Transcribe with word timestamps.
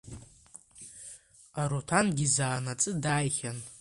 Аруҭангьы 1.61 2.27
заанаҵы 2.35 2.91
дааихьан. 3.03 3.57